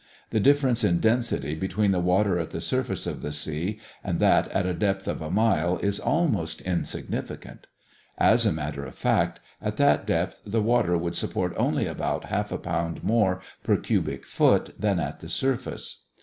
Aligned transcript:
The 0.31 0.39
difference 0.39 0.83
in 0.83 0.99
density 0.99 1.53
between 1.53 1.91
the 1.91 1.99
water 1.99 2.39
at 2.39 2.49
the 2.49 2.59
surface 2.59 3.05
of 3.05 3.21
the 3.21 3.31
sea 3.31 3.77
and 4.03 4.19
that 4.19 4.47
at 4.47 4.65
a 4.65 4.73
depth 4.73 5.07
of 5.07 5.21
a 5.21 5.29
mile 5.29 5.77
is 5.77 5.99
almost 5.99 6.59
insignificant. 6.61 7.67
As 8.17 8.43
a 8.43 8.51
matter 8.51 8.83
of 8.83 8.95
fact, 8.95 9.39
at 9.61 9.77
that 9.77 10.07
depth 10.07 10.41
the 10.43 10.63
water 10.63 10.97
would 10.97 11.15
support 11.15 11.53
only 11.55 11.85
about 11.85 12.23
half 12.23 12.51
a 12.51 12.57
pound 12.57 13.03
more 13.03 13.41
per 13.61 13.77
cubic 13.77 14.25
foot 14.25 14.73
than 14.79 14.99
at 14.99 15.19
the 15.19 15.29
surface. 15.29 16.01